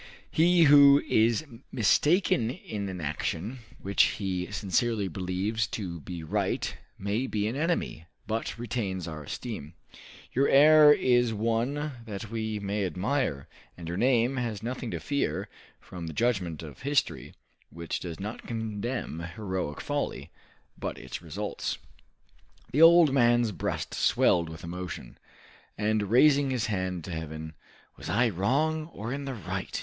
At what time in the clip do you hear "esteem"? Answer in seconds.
9.21-9.75